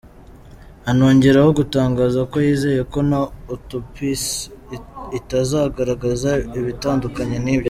Anongeraho 0.89 1.49
gutangaza 1.59 2.19
ko 2.31 2.35
yizeye 2.45 2.81
ko 2.91 2.99
na 3.09 3.19
autopsie 3.51 4.29
itazagaragaza 5.17 6.31
ibitandukanye 6.59 7.37
n’ibyo. 7.45 7.59